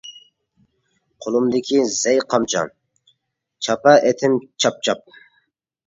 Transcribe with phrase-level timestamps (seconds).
[1.25, 2.65] قولۇمدىكى زەي قامچا،
[3.69, 5.11] چاپە ئېتىم چاپ-چاپ.